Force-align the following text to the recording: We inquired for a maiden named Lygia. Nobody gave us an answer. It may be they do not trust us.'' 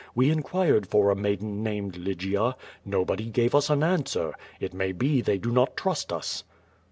We 0.15 0.31
inquired 0.31 0.87
for 0.87 1.11
a 1.11 1.15
maiden 1.15 1.61
named 1.61 1.95
Lygia. 1.95 2.55
Nobody 2.83 3.25
gave 3.29 3.53
us 3.53 3.69
an 3.69 3.83
answer. 3.83 4.33
It 4.59 4.73
may 4.73 4.93
be 4.93 5.21
they 5.21 5.37
do 5.37 5.51
not 5.51 5.77
trust 5.77 6.11
us.'' 6.11 6.43